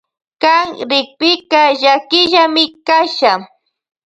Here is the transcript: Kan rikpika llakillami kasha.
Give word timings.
Kan 0.43 0.67
rikpika 0.89 1.61
llakillami 1.81 2.63
kasha. 2.87 3.33